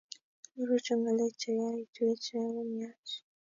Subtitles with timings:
[0.59, 3.11] Orochu ngalek chekaitwech ako myach